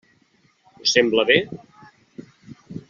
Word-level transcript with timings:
Us 0.83 0.95
sembla 0.97 1.27
bé? 1.33 1.39